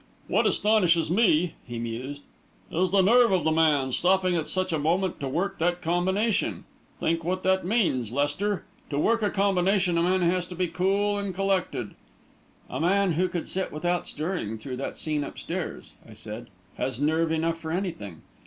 [0.27, 2.23] "What astonishes me," he mused,
[2.71, 6.63] "is the nerve of the man, stopping at such a moment to work that combination.
[6.99, 11.19] Think what that means, Lester; to work a combination, a man has to be cool
[11.19, 11.93] and collected."
[12.67, 16.47] "A man who could sit without stirring through that scene upstairs," I said,
[16.79, 18.23] "has nerve enough for anything.